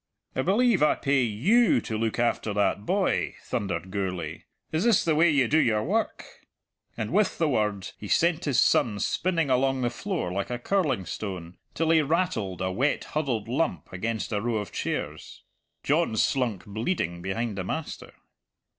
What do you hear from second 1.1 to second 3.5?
you to look after that boy,"